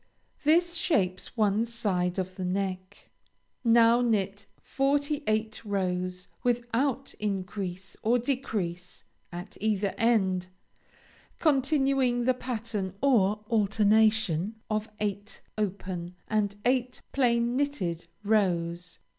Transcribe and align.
This 0.43 0.73
shapes 0.73 1.37
one 1.37 1.63
side 1.63 2.17
of 2.17 2.33
the 2.33 2.43
neck. 2.43 3.11
Now 3.63 4.01
knit 4.01 4.47
forty 4.59 5.21
eight 5.27 5.63
rows 5.63 6.27
without 6.41 7.13
increase 7.19 7.95
or 8.01 8.17
decrease 8.17 9.03
at 9.31 9.57
either 9.61 9.93
end, 9.99 10.47
continuing 11.37 12.23
the 12.23 12.33
pattern 12.33 12.95
or 12.99 13.45
alternation 13.47 14.55
of 14.71 14.89
eight 14.99 15.39
open 15.55 16.15
and 16.27 16.55
eight 16.65 17.01
plain 17.11 17.55
knitted 17.55 18.07
rows. 18.23 18.97